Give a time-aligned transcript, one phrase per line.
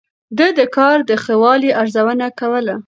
[0.37, 2.75] ده د کار د ښه والي ارزونه کوله.